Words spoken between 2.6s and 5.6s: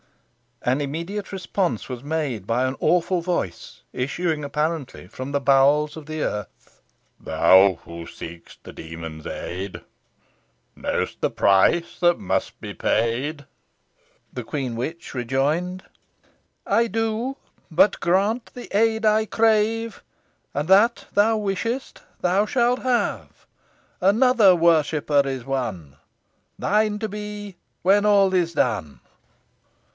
an awful voice issuing apparently from the